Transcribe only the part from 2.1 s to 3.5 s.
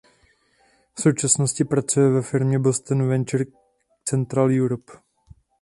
firmě Boston Venture